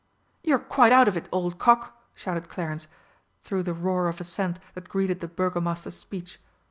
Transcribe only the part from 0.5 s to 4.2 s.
quite out of it, old cock!" shouted Clarence, through the roar of